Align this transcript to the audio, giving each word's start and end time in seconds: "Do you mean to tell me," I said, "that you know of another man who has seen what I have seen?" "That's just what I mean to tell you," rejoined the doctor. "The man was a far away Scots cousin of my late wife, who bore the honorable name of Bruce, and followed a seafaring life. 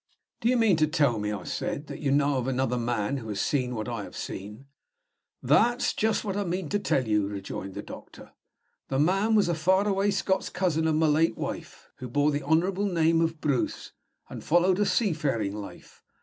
"Do 0.39 0.49
you 0.49 0.57
mean 0.57 0.77
to 0.77 0.87
tell 0.87 1.19
me," 1.19 1.31
I 1.31 1.43
said, 1.43 1.85
"that 1.85 1.99
you 1.99 2.09
know 2.11 2.39
of 2.39 2.47
another 2.47 2.79
man 2.79 3.17
who 3.17 3.29
has 3.29 3.39
seen 3.39 3.75
what 3.75 3.87
I 3.87 4.01
have 4.03 4.17
seen?" 4.17 4.65
"That's 5.43 5.93
just 5.93 6.25
what 6.25 6.35
I 6.35 6.43
mean 6.43 6.69
to 6.69 6.79
tell 6.79 7.07
you," 7.07 7.27
rejoined 7.27 7.75
the 7.75 7.83
doctor. 7.83 8.31
"The 8.87 8.97
man 8.97 9.35
was 9.35 9.47
a 9.47 9.53
far 9.53 9.87
away 9.87 10.09
Scots 10.09 10.49
cousin 10.49 10.87
of 10.87 10.95
my 10.95 11.05
late 11.05 11.37
wife, 11.37 11.91
who 11.97 12.07
bore 12.09 12.31
the 12.31 12.41
honorable 12.41 12.87
name 12.87 13.21
of 13.21 13.39
Bruce, 13.39 13.91
and 14.27 14.43
followed 14.43 14.79
a 14.79 14.87
seafaring 14.87 15.53
life. 15.55 16.01